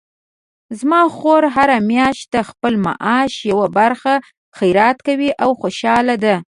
زما 0.79 1.01
خور 1.17 1.43
هره 1.55 1.77
میاشت 1.89 2.25
د 2.35 2.37
خپل 2.49 2.73
معاش 2.85 3.33
یوه 3.51 3.67
برخه 3.77 4.13
خیرات 4.57 4.97
کوي 5.07 5.29
او 5.43 5.49
خوشحاله 5.61 6.15
ده 6.23 6.35